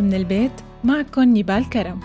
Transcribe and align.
من 0.00 0.14
البيت 0.14 0.52
معكم 0.84 1.22
نيبال 1.22 1.70
كرم. 1.70 2.00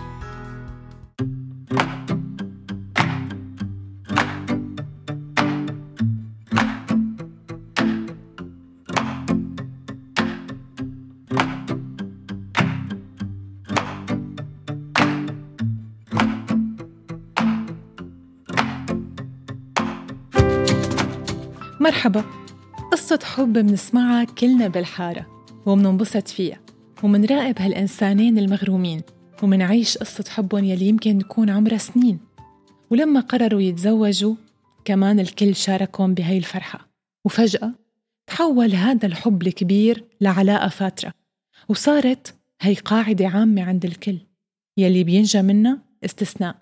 مرحبا. 21.80 22.24
قصة 22.92 23.18
حب 23.24 23.58
منسمعها 23.58 24.24
كلنا 24.24 24.68
بالحارة 24.68 25.26
ومننبسط 25.66 26.28
فيها. 26.28 26.63
ومنراقب 27.02 27.58
هالإنسانين 27.58 28.38
المغرومين 28.38 29.02
ومنعيش 29.42 29.98
قصة 29.98 30.24
حبهم 30.28 30.64
يلي 30.64 30.88
يمكن 30.88 31.18
تكون 31.18 31.50
عمرها 31.50 31.78
سنين 31.78 32.18
ولما 32.90 33.20
قرروا 33.20 33.60
يتزوجوا 33.60 34.34
كمان 34.84 35.20
الكل 35.20 35.54
شاركهم 35.54 36.14
بهاي 36.14 36.38
الفرحة 36.38 36.88
وفجأة 37.24 37.72
تحول 38.26 38.74
هذا 38.74 39.06
الحب 39.06 39.42
الكبير 39.42 40.04
لعلاقة 40.20 40.68
فاترة 40.68 41.12
وصارت 41.68 42.34
هي 42.60 42.74
قاعدة 42.74 43.28
عامة 43.28 43.62
عند 43.62 43.84
الكل 43.84 44.18
يلي 44.76 45.04
بينجى 45.04 45.42
منها 45.42 45.78
استثناء 46.04 46.56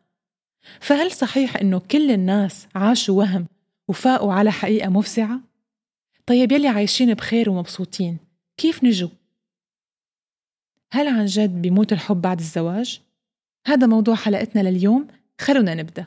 فهل 0.80 1.12
صحيح 1.12 1.56
إنه 1.56 1.78
كل 1.78 2.10
الناس 2.10 2.66
عاشوا 2.74 3.18
وهم 3.18 3.46
وفاقوا 3.88 4.32
على 4.32 4.52
حقيقة 4.52 4.88
مفزعة؟ 4.88 5.40
طيب 6.26 6.52
يلي 6.52 6.68
عايشين 6.68 7.14
بخير 7.14 7.50
ومبسوطين 7.50 8.18
كيف 8.56 8.84
نجوا؟ 8.84 9.08
هل 10.94 11.08
عن 11.08 11.26
جد 11.26 11.62
بيموت 11.62 11.92
الحب 11.92 12.20
بعد 12.20 12.38
الزواج؟ 12.38 13.00
هذا 13.66 13.86
موضوع 13.86 14.14
حلقتنا 14.14 14.60
لليوم 14.60 15.06
خلونا 15.40 15.74
نبدأ 15.74 16.06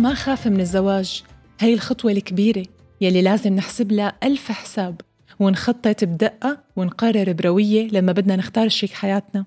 ما 0.00 0.14
خاف 0.14 0.46
من 0.46 0.60
الزواج. 0.60 1.22
هي 1.60 1.74
الخطوة 1.74 2.12
الكبيرة 2.12 2.62
يلي 3.00 3.22
لازم 3.22 3.54
نحسب 3.54 3.92
لها 3.92 4.12
ألف 4.22 4.52
حساب 4.52 5.00
ونخطط 5.40 6.04
بدقة 6.04 6.58
ونقرر 6.76 7.32
بروية 7.32 7.88
لما 7.88 8.12
بدنا 8.12 8.36
نختار 8.36 8.68
شريك 8.68 8.92
حياتنا. 8.92 9.44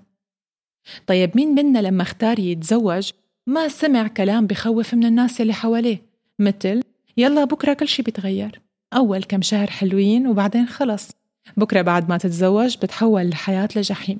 طيب 1.07 1.31
مين 1.35 1.55
منا 1.55 1.79
لما 1.79 2.01
اختار 2.01 2.39
يتزوج 2.39 3.11
ما 3.47 3.67
سمع 3.67 4.07
كلام 4.07 4.47
بخوف 4.47 4.93
من 4.93 5.05
الناس 5.05 5.39
يلي 5.39 5.53
حواليه؟ 5.53 6.01
مثل 6.39 6.81
يلا 7.17 7.43
بكرة 7.43 7.73
كل 7.73 7.87
شي 7.87 8.01
بيتغير. 8.01 8.61
أول 8.93 9.23
كم 9.23 9.41
شهر 9.41 9.69
حلوين 9.69 10.27
وبعدين 10.27 10.67
خلص. 10.67 11.09
بكرة 11.57 11.81
بعد 11.81 12.09
ما 12.09 12.17
تتزوج 12.17 12.77
بتحول 12.77 13.25
الحياة 13.25 13.69
لجحيم. 13.75 14.19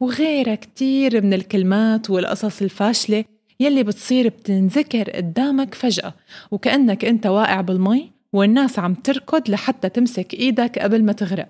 وغيرها 0.00 0.54
كتير 0.54 1.22
من 1.22 1.34
الكلمات 1.34 2.10
والقصص 2.10 2.62
الفاشلة 2.62 3.24
يلي 3.60 3.82
بتصير 3.82 4.28
بتنذكر 4.28 5.10
قدامك 5.10 5.74
فجأة. 5.74 6.14
وكأنك 6.50 7.04
أنت 7.04 7.26
واقع 7.26 7.60
بالمي 7.60 8.10
والناس 8.32 8.78
عم 8.78 8.94
تركض 8.94 9.50
لحتى 9.50 9.88
تمسك 9.88 10.34
إيدك 10.34 10.78
قبل 10.78 11.04
ما 11.04 11.12
تغرق. 11.12 11.48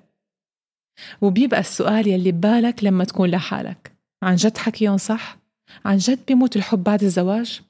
وبيبقى 1.21 1.61
السؤال 1.61 2.09
يلي 2.09 2.33
ببالك 2.33 2.85
لما 2.85 3.05
تكون 3.05 3.31
لحالك. 3.31 3.93
عن 4.23 4.37
جد 4.37 4.59
حكيهم 4.59 4.97
صح؟ 4.97 5.37
عن 5.85 5.97
جد 5.97 6.19
بيموت 6.29 6.57
الحب 6.57 6.85
بعد 6.85 7.03
الزواج؟ 7.03 7.61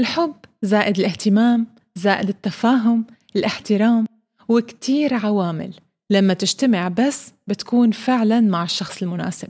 الحب 0.00 0.34
زائد 0.62 0.98
الاهتمام 0.98 1.66
زائد 1.94 2.28
التفاهم 2.28 3.04
الاحترام 3.36 4.06
وكتير 4.48 5.14
عوامل. 5.14 5.74
لما 6.10 6.34
تجتمع 6.34 6.88
بس 6.88 7.32
بتكون 7.46 7.90
فعلا 7.90 8.40
مع 8.40 8.62
الشخص 8.64 9.02
المناسب. 9.02 9.48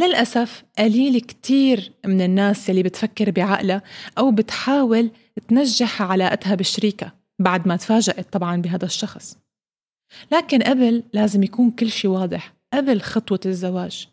للأسف 0.00 0.64
قليل 0.78 1.20
كتير 1.20 1.92
من 2.06 2.20
الناس 2.20 2.70
اللي 2.70 2.82
بتفكر 2.82 3.30
بعقلها 3.30 3.82
أو 4.18 4.30
بتحاول 4.30 5.10
تنجح 5.48 6.02
علاقتها 6.02 6.54
بالشريكة 6.54 7.12
بعد 7.38 7.68
ما 7.68 7.76
تفاجأت 7.76 8.32
طبعا 8.32 8.56
بهذا 8.56 8.84
الشخص. 8.84 9.38
لكن 10.32 10.62
قبل 10.62 11.02
لازم 11.12 11.42
يكون 11.42 11.70
كل 11.70 11.90
شيء 11.90 12.10
واضح 12.10 12.54
قبل 12.72 13.00
خطوة 13.00 13.40
الزواج. 13.46 14.08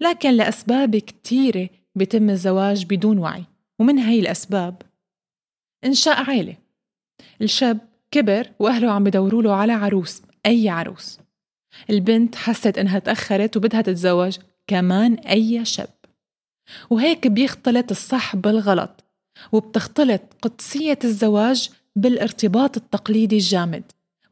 لكن 0.00 0.30
لأسباب 0.30 0.96
كتيرة 0.96 1.68
بيتم 1.94 2.30
الزواج 2.30 2.84
بدون 2.84 3.18
وعي 3.18 3.44
ومن 3.78 3.98
هاي 3.98 4.20
الأسباب 4.20 4.82
إنشاء 5.84 6.30
عيلة. 6.30 6.56
الشاب 7.42 7.78
كبر 8.10 8.50
وأهله 8.58 8.90
عم 8.90 9.04
بدوروا 9.04 9.42
له 9.42 9.54
على 9.54 9.72
عروس 9.72 10.22
أي 10.46 10.68
عروس. 10.68 11.20
البنت 11.90 12.34
حست 12.34 12.78
إنها 12.78 12.98
تأخرت 12.98 13.56
وبدها 13.56 13.80
تتزوج. 13.80 14.38
كمان 14.70 15.14
أي 15.14 15.64
شاب. 15.64 15.88
وهيك 16.90 17.26
بيختلط 17.26 17.90
الصح 17.90 18.36
بالغلط 18.36 19.04
وبتختلط 19.52 20.20
قدسية 20.42 20.98
الزواج 21.04 21.70
بالارتباط 21.96 22.76
التقليدي 22.76 23.36
الجامد. 23.36 23.82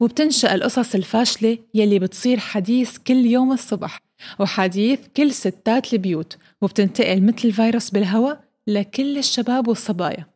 وبتنشأ 0.00 0.54
القصص 0.54 0.94
الفاشلة 0.94 1.58
يلي 1.74 1.98
بتصير 1.98 2.38
حديث 2.38 2.98
كل 2.98 3.26
يوم 3.26 3.52
الصبح 3.52 4.00
وحديث 4.38 5.00
كل 5.16 5.32
ستات 5.32 5.92
البيوت 5.92 6.36
وبتنتقل 6.62 7.22
مثل 7.22 7.48
الفيروس 7.48 7.90
بالهواء 7.90 8.40
لكل 8.66 9.18
الشباب 9.18 9.68
والصبايا. 9.68 10.26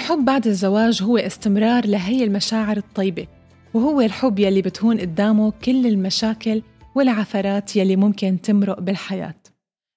الحب 0.00 0.24
بعد 0.24 0.46
الزواج 0.46 1.02
هو 1.02 1.16
استمرار 1.18 1.86
لهي 1.86 2.24
المشاعر 2.24 2.76
الطيبة 2.76 3.26
وهو 3.74 4.00
الحب 4.00 4.38
يلي 4.38 4.62
بتهون 4.62 5.00
قدامه 5.00 5.52
كل 5.64 5.86
المشاكل 5.86 6.62
والعثرات 6.94 7.76
يلي 7.76 7.96
ممكن 7.96 8.40
تمرق 8.40 8.80
بالحياة. 8.80 9.34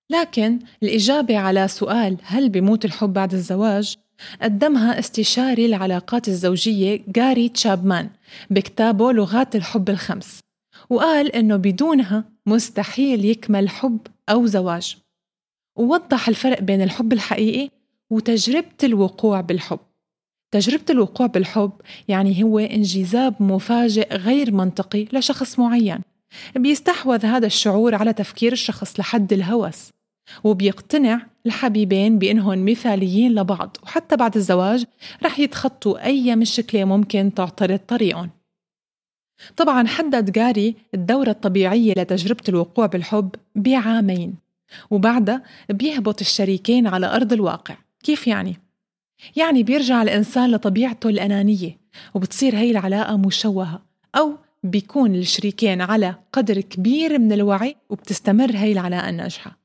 لكن 0.09 0.59
الإجابة 0.83 1.37
على 1.37 1.67
سؤال 1.67 2.17
هل 2.23 2.49
بيموت 2.49 2.85
الحب 2.85 3.13
بعد 3.13 3.33
الزواج؟ 3.33 3.95
قدمها 4.41 4.99
استشاري 4.99 5.65
العلاقات 5.65 6.27
الزوجية 6.27 7.01
جاري 7.07 7.49
تشابمان 7.49 8.09
بكتابه 8.49 9.11
لغات 9.11 9.55
الحب 9.55 9.89
الخمس 9.89 10.39
وقال 10.89 11.35
إنه 11.35 11.55
بدونها 11.55 12.23
مستحيل 12.45 13.25
يكمل 13.25 13.69
حب 13.69 13.99
أو 14.29 14.45
زواج. 14.45 14.97
ووضح 15.77 16.27
الفرق 16.27 16.61
بين 16.61 16.81
الحب 16.81 17.13
الحقيقي 17.13 17.69
وتجربة 18.09 18.83
الوقوع 18.83 19.41
بالحب. 19.41 19.79
تجربة 20.53 20.85
الوقوع 20.89 21.27
بالحب 21.27 21.71
يعني 22.07 22.43
هو 22.43 22.59
انجذاب 22.59 23.35
مفاجئ 23.39 24.15
غير 24.15 24.51
منطقي 24.51 25.07
لشخص 25.13 25.59
معين. 25.59 25.99
بيستحوذ 26.55 27.25
هذا 27.25 27.45
الشعور 27.45 27.95
على 27.95 28.13
تفكير 28.13 28.51
الشخص 28.51 28.99
لحد 28.99 29.33
الهوس 29.33 29.89
وبيقتنع 30.43 31.21
الحبيبين 31.45 32.19
بإنهم 32.19 32.65
مثاليين 32.65 33.35
لبعض 33.35 33.77
وحتى 33.83 34.15
بعد 34.15 34.35
الزواج 34.35 34.85
رح 35.23 35.39
يتخطوا 35.39 36.05
أي 36.05 36.35
مشكلة 36.35 36.85
ممكن 36.85 37.33
تعترض 37.35 37.79
طريقهم. 37.87 38.29
طبعا 39.57 39.87
حدد 39.87 40.31
جاري 40.31 40.75
الدورة 40.93 41.29
الطبيعية 41.29 41.93
لتجربة 41.97 42.43
الوقوع 42.49 42.85
بالحب 42.85 43.35
بعامين 43.55 44.35
وبعدها 44.91 45.43
بيهبط 45.69 46.21
الشريكين 46.21 46.87
على 46.87 47.15
أرض 47.15 47.33
الواقع. 47.33 47.75
كيف 48.03 48.27
يعني؟ 48.27 48.62
يعني 49.35 49.63
بيرجع 49.63 50.01
الإنسان 50.01 50.51
لطبيعته 50.51 51.09
الأنانية 51.09 51.77
وبتصير 52.13 52.55
هي 52.55 52.71
العلاقة 52.71 53.17
مشوهة 53.17 53.81
أو 54.15 54.37
بيكون 54.63 55.15
الشريكين 55.15 55.81
على 55.81 56.15
قدر 56.33 56.61
كبير 56.61 57.19
من 57.19 57.31
الوعي 57.31 57.75
وبتستمر 57.89 58.51
هي 58.55 58.71
العلاقة 58.71 59.09
الناجحة 59.09 59.57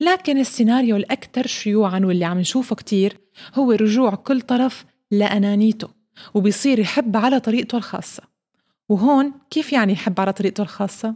لكن 0.00 0.38
السيناريو 0.38 0.96
الأكثر 0.96 1.46
شيوعا 1.46 2.00
واللي 2.04 2.24
عم 2.24 2.38
نشوفه 2.38 2.76
كتير 2.76 3.18
هو 3.54 3.72
رجوع 3.72 4.14
كل 4.14 4.40
طرف 4.40 4.84
لأنانيته 5.10 5.88
وبيصير 6.34 6.78
يحب 6.78 7.16
على 7.16 7.40
طريقته 7.40 7.78
الخاصة 7.78 8.22
وهون 8.88 9.32
كيف 9.50 9.72
يعني 9.72 9.92
يحب 9.92 10.20
على 10.20 10.32
طريقته 10.32 10.62
الخاصة؟ 10.62 11.14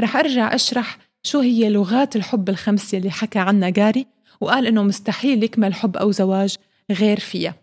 رح 0.00 0.16
أرجع 0.16 0.54
أشرح 0.54 0.98
شو 1.22 1.40
هي 1.40 1.70
لغات 1.70 2.16
الحب 2.16 2.48
الخمس 2.48 2.94
يلي 2.94 3.10
حكى 3.10 3.38
عنها 3.38 3.68
جاري 3.68 4.06
وقال 4.40 4.66
إنه 4.66 4.82
مستحيل 4.82 5.44
يكمل 5.44 5.74
حب 5.74 5.96
أو 5.96 6.10
زواج 6.10 6.56
غير 6.90 7.20
فيها. 7.20 7.54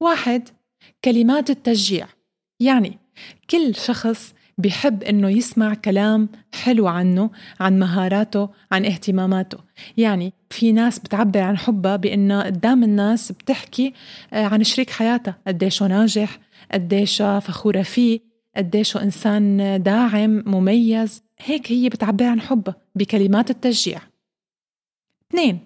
واحد 0.00 0.48
كلمات 1.04 1.50
التشجيع. 1.50 2.08
يعني 2.60 2.98
كل 3.50 3.74
شخص 3.74 4.34
بيحب 4.58 5.02
إنه 5.02 5.30
يسمع 5.30 5.74
كلام 5.74 6.28
حلو 6.54 6.86
عنه 6.86 7.30
عن 7.60 7.78
مهاراته 7.78 8.48
عن 8.72 8.84
اهتماماته. 8.84 9.58
يعني 9.96 10.32
في 10.50 10.72
ناس 10.72 10.98
بتعبر 10.98 11.40
عن 11.40 11.58
حبها 11.58 11.96
بإنه 11.96 12.42
قدام 12.42 12.84
الناس 12.84 13.32
بتحكي 13.32 13.94
آه، 14.32 14.44
عن 14.44 14.64
شريك 14.64 14.90
حياتها. 14.90 15.38
قديشه 15.46 15.86
ناجح 15.86 16.38
قديشه 16.72 17.38
فخورة 17.38 17.82
فيه 17.82 18.20
قديشه 18.56 19.02
إنسان 19.02 19.82
داعم 19.82 20.42
مميز. 20.46 21.22
هيك 21.38 21.72
هي 21.72 21.88
بتعبر 21.88 22.24
عن 22.24 22.40
حبها 22.40 22.76
بكلمات 22.94 23.50
التشجيع. 23.50 24.00
اثنين 25.30 25.58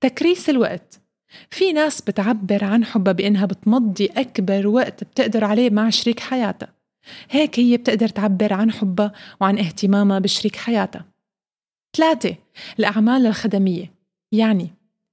تكريس 0.00 0.50
الوقت. 0.50 1.01
في 1.50 1.72
ناس 1.72 2.00
بتعبر 2.00 2.64
عن 2.64 2.84
حبها 2.84 3.12
بإنها 3.12 3.46
بتمضي 3.46 4.06
أكبر 4.06 4.66
وقت 4.66 5.04
بتقدر 5.04 5.44
عليه 5.44 5.70
مع 5.70 5.90
شريك 5.90 6.20
حياتها. 6.20 6.68
هيك 7.30 7.60
هي 7.60 7.76
بتقدر 7.76 8.08
تعبر 8.08 8.52
عن 8.52 8.72
حبها 8.72 9.12
وعن 9.40 9.58
اهتمامها 9.58 10.18
بشريك 10.18 10.56
حياتها. 10.56 11.04
ثلاثة 11.96 12.36
الأعمال 12.78 13.26
الخدمية. 13.26 13.92
يعني 14.32 14.70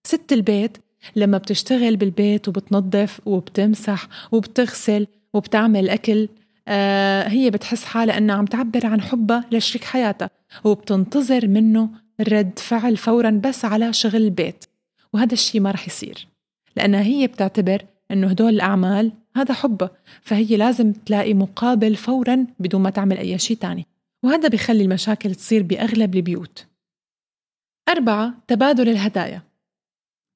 ست 0.08 0.34
البيت 0.34 0.78
لما 1.16 1.38
بتشتغل 1.38 1.98
بالبيت 1.98 2.48
وبتنظف 2.48 3.22
وبتمسح 3.26 4.08
وبتغسل 4.32 5.08
وبتعمل 5.34 5.90
أكل 5.90 6.30
آه 6.68 7.28
هي 7.28 7.50
بتحس 7.50 7.84
حالها 7.84 8.18
أنها 8.18 8.36
عم 8.36 8.46
تعبر 8.46 8.86
عن 8.86 9.02
حبها 9.02 9.46
لشريك 9.52 9.84
حياتها 9.84 10.30
وبتنتظر 10.64 11.48
منه 11.48 11.90
رد 12.22 12.60
فعل 12.60 12.98
فورا 12.98 13.30
بس 13.30 13.66
على 13.66 13.94
شغل 13.94 14.16
البيت. 14.16 14.66
وهذا 15.14 15.34
الشيء 15.34 15.62
ما 15.62 15.72
رح 15.72 15.88
يصير. 15.88 16.28
لأنها 16.76 17.02
هي 17.02 17.28
بتعتبر 17.28 17.86
أنه 18.12 18.28
هدول 18.28 18.54
الأعمال 18.54 19.12
هذا 19.36 19.54
حبها 19.54 19.92
فهي 20.22 20.58
لازم 20.58 20.94
تلاقي 20.94 21.34
مقابل 21.34 21.96
فورا 21.96 22.48
بدون 22.60 22.82
ما 22.82 22.90
تعمل 22.90 23.18
أي 23.18 23.38
شيء 23.38 23.58
تاني. 23.58 23.86
وهذا 24.24 24.48
بيخلي 24.48 24.84
المشاكل 24.84 25.36
تصير 25.36 25.64
بأغلب 25.64 26.16
البيوت. 26.16 26.66
أربعة 27.90 28.34
تبادل 28.48 28.90
الهدايا. 28.90 29.42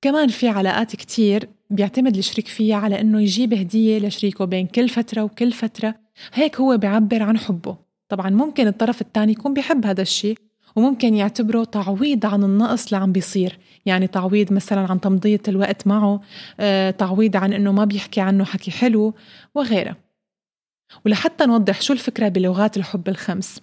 كمان 0.02 0.28
في 0.28 0.48
علاقات 0.48 0.96
كتير 0.96 1.50
بيعتمد 1.70 2.18
الشريك 2.18 2.48
فيها 2.48 2.76
على 2.76 3.02
إنه 3.02 3.22
يجيب 3.22 3.54
هدية 3.54 4.00
لشريكه 4.00 4.46
بين 4.46 4.68
كل 4.68 4.90
فترة 4.90 5.24
وكل 5.24 5.52
فترة. 5.52 5.96
هيك 6.34 6.60
هو 6.60 6.78
بيعبر 6.78 7.24
عن 7.24 7.38
حبه. 7.38 7.78
طبعا 8.10 8.30
ممكن 8.30 8.68
الطرف 8.68 9.02
الثاني 9.02 9.32
يكون 9.32 9.54
بيحب 9.54 9.86
هذا 9.86 10.02
الشيء 10.02 10.38
وممكن 10.76 11.16
يعتبره 11.16 11.64
تعويض 11.64 12.26
عن 12.26 12.44
النقص 12.44 12.86
اللي 12.86 12.98
عم 13.04 13.12
بيصير. 13.12 13.60
يعني 13.86 14.08
تعويض 14.08 14.54
مثلا 14.54 14.92
عن 14.92 15.02
تمضية 15.02 15.42
الوقت 15.48 15.88
معه 15.88 16.22
آه، 16.60 16.92
تعويض 16.92 17.36
عن 17.38 17.54
إنه 17.54 17.72
ما 17.72 17.86
بيحكي 17.86 18.22
عنه 18.22 18.46
حكي 18.46 18.72
حلو 18.72 19.14
وغيرها 19.56 19.96
ولحتى 21.06 21.46
نوضح 21.46 21.82
شو 21.82 21.94
الفكرة 21.94 22.28
بلغات 22.28 22.78
الحب 22.78 23.10
الخمس. 23.10 23.62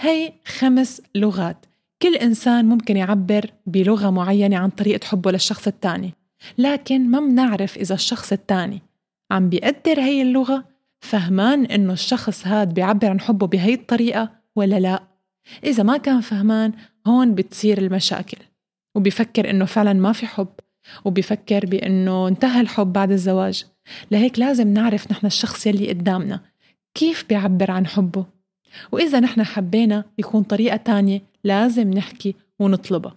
هي 0.00 0.32
خمس 0.46 1.02
لغات. 1.14 1.66
كل 2.02 2.14
إنسان 2.14 2.64
ممكن 2.64 2.96
يعبر 2.96 3.50
بلغة 3.66 4.10
معينة 4.10 4.56
عن 4.56 4.70
طريقة 4.70 5.06
حبه 5.06 5.30
للشخص 5.30 5.66
الثاني 5.66 6.14
لكن 6.58 7.10
ما 7.10 7.20
بنعرف 7.20 7.76
إذا 7.76 7.94
الشخص 7.94 8.32
الثاني 8.32 8.82
عم 9.30 9.48
بيقدر 9.48 10.00
هي 10.00 10.22
اللغة 10.22 10.64
فهمان 11.00 11.64
إنه 11.64 11.92
الشخص 11.92 12.46
هاد 12.46 12.74
بيعبر 12.74 13.10
عن 13.10 13.20
حبه 13.20 13.46
بهي 13.46 13.74
الطريقة 13.74 14.30
ولا 14.56 14.80
لا. 14.80 15.07
إذا 15.64 15.82
ما 15.82 15.96
كان 15.96 16.20
فهمان 16.20 16.72
هون 17.06 17.34
بتصير 17.34 17.78
المشاكل. 17.78 18.38
وبيفكر 18.94 19.50
إنه 19.50 19.64
فعلا 19.64 19.92
ما 19.92 20.12
في 20.12 20.26
حب 20.26 20.48
وبيفكر 21.04 21.66
بإنه 21.66 22.28
انتهى 22.28 22.60
الحب 22.60 22.92
بعد 22.92 23.10
الزواج. 23.10 23.64
لهيك 24.10 24.38
لازم 24.38 24.68
نعرف 24.68 25.10
نحن 25.10 25.26
الشخص 25.26 25.66
يلي 25.66 25.88
قدامنا 25.88 26.40
كيف 26.94 27.24
بيعبر 27.28 27.70
عن 27.70 27.86
حبه. 27.86 28.26
وإذا 28.92 29.20
نحن 29.20 29.44
حبينا 29.44 30.04
يكون 30.18 30.42
طريقة 30.42 30.76
تانية 30.76 31.22
لازم 31.44 31.90
نحكي 31.90 32.34
ونطلبها. 32.58 33.14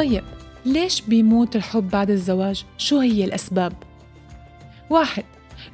طيب 0.00 0.24
ليش 0.66 1.00
بيموت 1.00 1.56
الحب 1.56 1.90
بعد 1.90 2.10
الزواج؟ 2.10 2.64
شو 2.78 2.98
هي 2.98 3.24
الأسباب؟ 3.24 3.72
واحد 4.90 5.24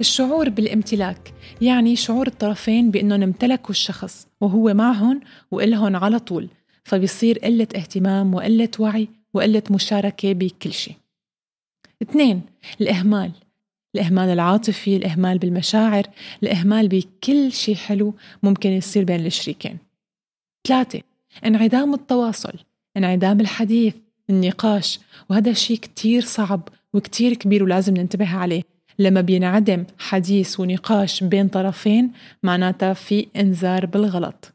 الشعور 0.00 0.48
بالامتلاك 0.48 1.34
يعني 1.60 1.96
شعور 1.96 2.26
الطرفين 2.26 2.90
بأنهم 2.90 3.22
امتلكوا 3.22 3.70
الشخص 3.70 4.26
وهو 4.40 4.74
معهم 4.74 5.20
وإلهم 5.50 5.96
على 5.96 6.18
طول 6.18 6.48
فبيصير 6.84 7.38
قلة 7.38 7.68
اهتمام 7.76 8.34
وقلة 8.34 8.68
وعي 8.78 9.08
وقلة 9.34 9.62
مشاركة 9.70 10.32
بكل 10.32 10.72
شيء 10.72 10.94
اثنين 12.02 12.42
الإهمال 12.80 13.32
الإهمال 13.94 14.28
العاطفي 14.28 14.96
الإهمال 14.96 15.38
بالمشاعر 15.38 16.06
الإهمال 16.42 16.88
بكل 16.88 17.52
شيء 17.52 17.74
حلو 17.74 18.14
ممكن 18.42 18.70
يصير 18.70 19.04
بين 19.04 19.26
الشريكين 19.26 19.78
ثلاثة 20.68 21.00
انعدام 21.44 21.94
التواصل 21.94 22.52
انعدام 22.96 23.40
الحديث 23.40 23.94
النقاش 24.30 25.00
وهذا 25.30 25.52
شيء 25.52 25.76
كتير 25.76 26.22
صعب 26.22 26.68
وكتير 26.92 27.34
كبير 27.34 27.62
ولازم 27.62 27.96
ننتبه 27.96 28.36
عليه. 28.36 28.62
لما 28.98 29.20
بينعدم 29.20 29.84
حديث 29.98 30.60
ونقاش 30.60 31.24
بين 31.24 31.48
طرفين 31.48 32.12
معناتها 32.42 32.94
في 32.94 33.26
إنذار 33.36 33.86
بالغلط. 33.86 34.52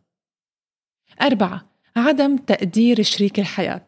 أربعة 1.22 1.66
عدم 1.96 2.38
تقدير 2.38 3.01
شريك 3.01 3.40
الحياة. 3.40 3.88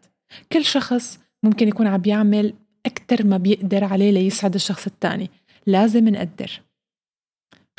كل 0.52 0.66
شخص 0.66 1.20
ممكن 1.44 1.68
يكون 1.68 1.88
عم 1.88 1.98
بيعمل 1.98 2.54
أكثر 2.86 3.26
ما 3.26 3.38
بيقدر 3.38 3.84
عليه 3.84 4.12
ليسعد 4.12 4.56
الشخص 4.56 4.86
الثاني. 4.86 5.30
لازم 5.68 6.10
نقدر. 6.10 6.62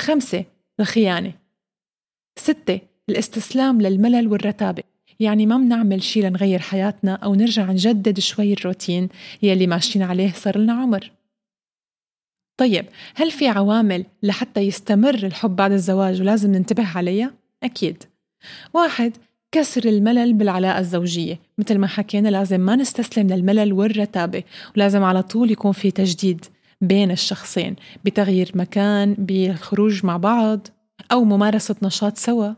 خمسة 0.00 0.44
الخيانة. 0.80 1.32
ستة 2.38 2.80
الاستسلام 3.08 3.80
للملل 3.80 4.28
والرتابة. 4.28 4.82
يعني 5.20 5.46
ما 5.46 5.56
بنعمل 5.56 6.02
شي 6.02 6.22
لنغير 6.22 6.58
حياتنا 6.58 7.14
أو 7.14 7.34
نرجع 7.34 7.72
نجدد 7.72 8.18
شوي 8.20 8.52
الروتين 8.52 9.08
يلي 9.42 9.66
ماشيين 9.66 10.04
عليه 10.04 10.32
صار 10.32 10.58
لنا 10.58 10.72
عمر. 10.72 11.10
طيب 12.56 12.86
هل 13.14 13.30
في 13.30 13.48
عوامل 13.48 14.04
لحتى 14.22 14.60
يستمر 14.60 15.14
الحب 15.14 15.56
بعد 15.56 15.72
الزواج 15.72 16.20
ولازم 16.20 16.52
ننتبه 16.52 16.86
عليها؟ 16.96 17.34
أكيد. 17.62 18.02
واحد 18.74 19.16
كسر 19.52 19.84
الملل 19.84 20.32
بالعلاقة 20.32 20.78
الزوجية. 20.78 21.40
مثل 21.58 21.78
ما 21.78 21.86
حكينا 21.86 22.28
لازم 22.28 22.60
ما 22.60 22.76
نستسلم 22.76 23.26
للملل 23.26 23.72
والرتابة 23.72 24.42
ولازم 24.76 25.02
على 25.02 25.22
طول 25.22 25.50
يكون 25.50 25.72
في 25.72 25.90
تجديد 25.90 26.44
بين 26.80 27.10
الشخصين 27.10 27.76
بتغيير 28.04 28.52
مكان 28.54 29.14
بالخروج 29.18 30.06
مع 30.06 30.16
بعض 30.16 30.68
أو 31.12 31.24
ممارسة 31.24 31.76
نشاط 31.82 32.16
سوا. 32.18 32.52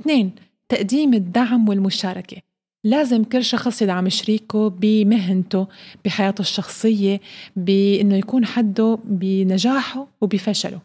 اثنين 0.00 0.30
تقديم 0.70 1.14
الدعم 1.14 1.68
والمشاركة. 1.68 2.36
لازم 2.84 3.24
كل 3.24 3.44
شخص 3.44 3.82
يدعم 3.82 4.08
شريكه 4.08 4.68
بمهنته 4.70 5.66
بحياته 6.04 6.40
الشخصية 6.40 7.20
بأنه 7.56 8.16
يكون 8.16 8.46
حده 8.46 8.98
بنجاحه 9.04 10.06
وبفشله. 10.20 10.80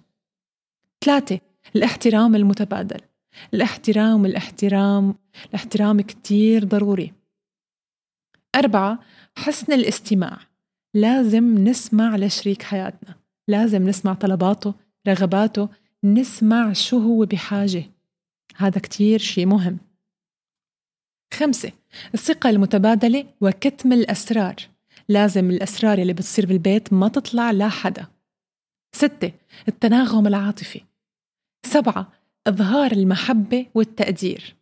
ثلاثة 1.05 1.39
الاحترام 1.75 2.35
المتبادل. 2.35 2.99
الاحترام 3.53 4.25
الاحترام 4.25 5.15
الاحترام 5.49 6.01
كتير 6.01 6.63
ضروري. 6.63 7.13
أربعة 8.55 8.99
حسن 9.37 9.73
الاستماع. 9.73 10.37
لازم 10.93 11.67
نسمع 11.67 12.15
لشريك 12.15 12.63
حياتنا. 12.63 13.15
لازم 13.47 13.87
نسمع 13.87 14.13
طلباته 14.13 14.73
رغباته 15.07 15.69
نسمع 16.03 16.73
شو 16.73 16.97
هو 16.97 17.25
بحاجة. 17.25 17.94
هذا 18.55 18.79
كتير 18.79 19.19
شيء 19.19 19.45
مهم. 19.45 19.77
خمسة 21.33 21.71
الثقة 22.13 22.49
المتبادلة 22.49 23.25
وكتم 23.41 23.93
الأسرار. 23.93 24.55
لازم 25.09 25.49
الأسرار 25.49 25.97
اللي 25.97 26.13
بتصير 26.13 26.45
بالبيت 26.45 26.93
ما 26.93 27.07
تطلع 27.07 27.51
لا 27.51 27.69
حدا. 27.69 28.07
ستة 28.95 29.31
التناغم 29.67 30.27
العاطفي. 30.27 30.81
سبعة 31.65 32.11
إظهار 32.47 32.91
المحبة 32.91 33.65
والتقدير. 33.73 34.55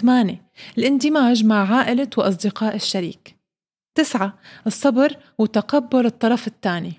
8 0.00 0.42
الاندماج 0.78 1.44
مع 1.44 1.76
عائلة 1.76 2.10
وأصدقاء 2.16 2.76
الشريك. 2.76 3.36
تسعة 3.94 4.38
الصبر 4.66 5.16
وتقبل 5.38 6.06
الطرف 6.06 6.46
الثاني. 6.46 6.92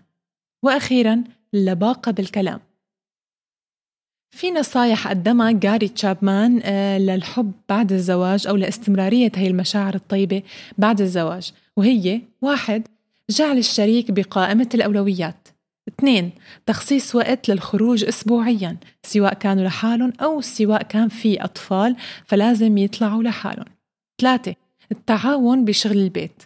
وأخيرا 0.63 1.23
اللباقة 1.53 2.11
بالكلام. 2.11 2.68
في 4.31 4.51
نصايح 4.51 5.07
قدمها 5.07 5.51
جاري 5.51 5.87
تشابمان 5.87 6.61
آه، 6.63 6.97
للحب 6.97 7.51
بعد 7.69 7.91
الزواج 7.91 8.47
أو 8.47 8.55
لاستمرارية 8.55 9.31
هي 9.35 9.47
المشاعر 9.47 9.95
الطيبة 9.95 10.43
بعد 10.77 11.01
الزواج. 11.01 11.51
وهي 11.77 12.21
واحد 12.41 12.87
جعل 13.29 13.57
الشريك 13.57 14.11
بقائمة 14.11 14.69
الأولويات. 14.73 15.47
اثنين 15.87 16.31
تخصيص 16.65 17.15
وقت 17.15 17.49
للخروج 17.49 18.05
أسبوعيا 18.05 18.77
سواء 19.03 19.33
كانوا 19.33 19.63
لحالهم 19.63 20.13
أو 20.21 20.41
سواء 20.41 20.83
كان 20.83 21.07
في 21.07 21.43
أطفال 21.43 21.95
فلازم 22.25 22.77
يطلعوا 22.77 23.23
لحالهم. 23.23 23.65
ثلاثة 24.21 24.55
التعاون 24.91 25.65
بشغل 25.65 25.97
البيت. 25.97 26.43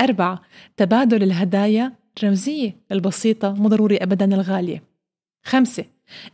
أربعة 0.00 0.42
تبادل 0.76 1.22
الهدايا 1.22 1.92
الرمزية 2.18 2.76
البسيطة 2.92 3.52
مو 3.52 3.68
ضروري 3.68 3.96
أبدا 3.96 4.34
الغالية. 4.34 4.82
خمسة 5.44 5.84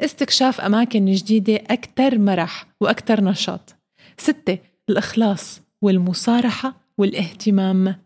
استكشاف 0.01 0.61
أماكن 0.61 1.05
جديدة 1.05 1.55
أكثر 1.55 2.19
مرح 2.19 2.67
وأكثر 2.81 3.25
نشاط. 3.25 3.75
ستة 4.19 4.59
الإخلاص 4.91 5.61
والمصارحة 5.83 6.75
والاهتمام. 6.99 7.97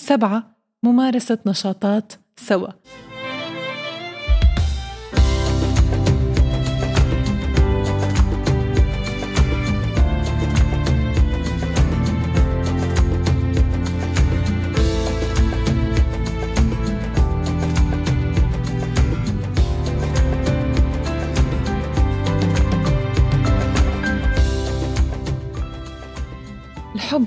سبعة 0.00 0.56
ممارسة 0.82 1.38
نشاطات 1.46 2.12
سوا. 2.36 2.68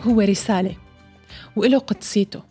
هو 0.02 0.22
رسالة 0.22 0.76
وإله 1.56 1.78
قدسيته. 1.78 2.44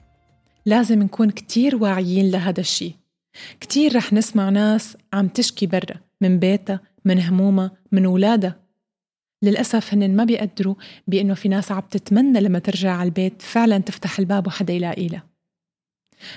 لازم 0.67 1.03
نكون 1.03 1.31
كتير 1.31 1.77
واعيين 1.77 2.31
لهذا 2.31 2.61
الشيء. 2.61 2.95
كتير 3.61 3.97
رح 3.97 4.13
نسمع 4.13 4.49
ناس 4.49 4.97
عم 5.13 5.29
تشكي 5.29 5.67
برا 5.67 6.01
من 6.21 6.39
بيتها 6.39 6.81
من 7.05 7.21
همومها 7.21 7.71
من 7.93 8.07
ولادها 8.07 8.61
للأسف 9.43 9.95
هن 9.95 10.17
ما 10.17 10.25
بيقدروا 10.25 10.75
بأنه 11.07 11.35
في 11.35 11.49
ناس 11.49 11.73
عم 11.73 11.81
تتمنى 11.81 12.41
لما 12.41 12.59
ترجع 12.59 12.93
على 12.93 13.07
البيت 13.07 13.43
فعلا 13.43 13.79
تفتح 13.79 14.19
الباب 14.19 14.47
وحدا 14.47 14.73
يلاقي 14.73 15.09
لها. 15.09 15.27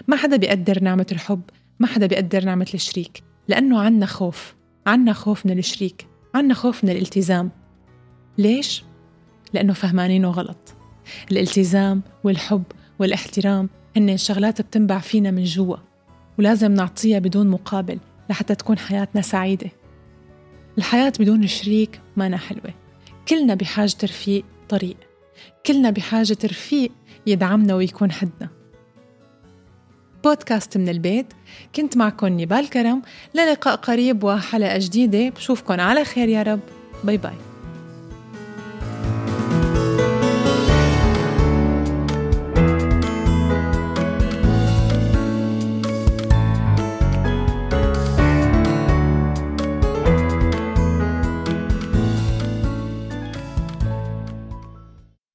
ما 0.08 0.16
حدا 0.16 0.38
بيقدر 0.38 0.84
نعمة 0.84 1.08
الحب 1.12 1.42
ما 1.80 1.88
حدا 1.88 2.06
بيقدر 2.06 2.46
نعمة 2.46 2.68
الشريك 2.74 3.24
لأنه 3.48 3.80
عنا 3.80 4.06
خوف 4.06 4.56
عنا 4.88 5.14
خوف 5.14 5.46
من 5.46 5.58
الشريك 5.58 6.08
عنا 6.36 6.54
خوف 6.54 6.84
من 6.84 6.90
الالتزام. 6.90 7.52
ليش؟ 8.38 8.84
لأنه 9.54 9.74
فهمانينه 9.74 10.30
غلط. 10.30 10.83
الالتزام 11.32 12.02
والحب 12.24 12.64
والاحترام 13.00 13.70
هن 13.98 14.18
شغلات 14.18 14.62
بتنبع 14.62 15.00
فينا 15.00 15.32
من 15.32 15.44
جوا 15.44 15.78
ولازم 16.40 16.72
نعطيها 16.72 17.20
بدون 17.20 17.48
مقابل 17.48 18.00
لحتى 18.30 18.56
تكون 18.56 18.78
حياتنا 18.78 19.22
سعيدة. 19.22 19.70
الحياة 20.78 21.14
بدون 21.20 21.48
شريك 21.48 22.02
ما 22.18 22.38
حلوة. 22.38 22.74
كلنا 23.28 23.54
بحاجة 23.54 23.98
رفيق 24.04 24.46
طريق. 24.70 24.98
كلنا 25.66 25.90
بحاجة 25.90 26.38
رفيق 26.46 26.92
يدعمنا 27.28 27.76
ويكون 27.76 28.12
حدنا. 28.12 28.50
بودكاست 30.24 30.78
من 30.78 30.90
البيت 30.90 31.34
كنت 31.76 31.98
معكم 31.98 32.42
نبال 32.42 32.70
كرم. 32.70 33.02
للقاء 33.36 33.76
قريب 33.76 34.24
وحلقة 34.24 34.78
جديدة. 34.78 35.30
بشوفكن 35.30 35.80
على 35.80 36.06
خير 36.06 36.30
يا 36.30 36.44
رب. 36.44 36.60
باي 37.04 37.18
باي. 37.18 37.53